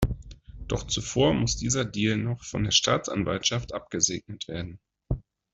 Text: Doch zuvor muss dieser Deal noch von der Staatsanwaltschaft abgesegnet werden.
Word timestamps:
Doch 0.67 0.87
zuvor 0.87 1.35
muss 1.35 1.57
dieser 1.57 1.85
Deal 1.85 2.17
noch 2.17 2.43
von 2.43 2.63
der 2.63 2.71
Staatsanwaltschaft 2.71 3.71
abgesegnet 3.75 4.47
werden. 4.47 4.79